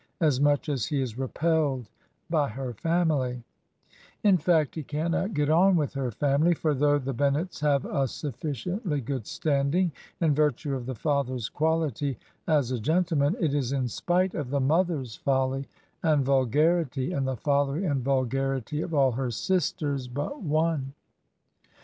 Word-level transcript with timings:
irpii 0.19 0.25
I 0.25 0.25
T^p^f^ 0.25 1.15
l^yViPr 1.15 1.85
T^fn 2.73 3.05
tTy"^ 3.05 3.43
Tn 4.23 4.41
fact, 4.41 4.73
he 4.73 4.81
cannot 4.81 5.35
get 5.35 5.47
on 5.51 5.75
with 5.75 5.93
her 5.93 6.09
family, 6.09 6.55
for 6.55 6.73
though 6.73 6.97
the 6.97 7.13
Bennets 7.13 7.59
have 7.59 7.85
a 7.85 8.07
sufficiently 8.07 8.99
good 8.99 9.27
standing, 9.27 9.91
in 10.19 10.33
virtue 10.33 10.73
of 10.75 10.87
the 10.87 10.95
father's 10.95 11.49
quality 11.49 12.17
as 12.47 12.71
a 12.71 12.79
gentleman, 12.79 13.35
it 13.39 13.53
is 13.53 13.71
in 13.73 13.87
spite 13.87 14.31
the 14.31 14.59
mother's 14.59 15.17
folly 15.17 15.67
and 16.01 16.25
vulgarity, 16.25 17.11
and 17.13 17.27
the 17.27 17.37
folly 17.37 17.85
and 17.85 18.03
vulgar 18.03 18.55
ity 18.55 18.81
of 18.81 18.95
all 18.95 19.11
her 19.11 19.29
sisters 19.29 20.07
but 20.07 20.41
one. 20.41 20.93